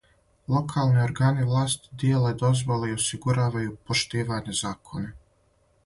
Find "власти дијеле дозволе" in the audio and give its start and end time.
1.51-2.91